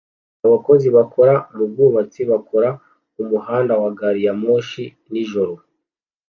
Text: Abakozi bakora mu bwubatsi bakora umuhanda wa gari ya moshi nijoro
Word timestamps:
Abakozi 0.45 0.87
bakora 0.97 1.33
mu 1.55 1.63
bwubatsi 1.71 2.21
bakora 2.31 2.69
umuhanda 3.21 3.73
wa 3.81 3.89
gari 3.99 4.21
ya 4.27 4.33
moshi 4.41 4.83
nijoro 5.11 5.53